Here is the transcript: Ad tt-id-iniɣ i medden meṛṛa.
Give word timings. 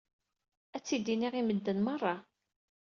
Ad 0.75 0.81
tt-id-iniɣ 0.83 1.33
i 1.35 1.41
medden 1.47 1.79
meṛṛa. 1.85 2.15